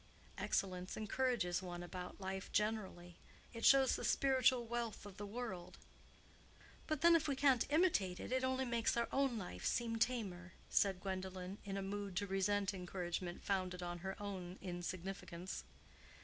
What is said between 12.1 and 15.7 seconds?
to resent encouragement founded on her own insignificance.